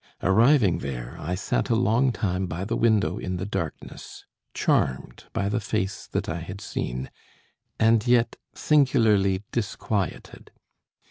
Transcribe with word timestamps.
Arriving 0.23 0.79
there, 0.79 1.15
I 1.19 1.35
sat 1.35 1.69
a 1.69 1.75
long 1.75 2.11
time 2.11 2.47
by 2.47 2.65
the 2.65 2.75
window 2.75 3.19
in 3.19 3.37
the 3.37 3.45
darkness, 3.45 4.25
charmed 4.55 5.25
by 5.31 5.47
the 5.47 5.59
face 5.59 6.07
that 6.07 6.27
I 6.27 6.39
had 6.39 6.59
seen, 6.59 7.11
and 7.79 8.07
yet 8.07 8.35
singularly 8.55 9.43
disquieted. 9.51 10.49